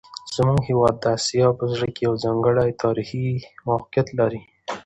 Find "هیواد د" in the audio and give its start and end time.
0.69-1.05